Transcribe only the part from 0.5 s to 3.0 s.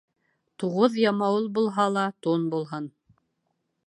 Туғыҙ ямауыл булһа ла, тун булһын.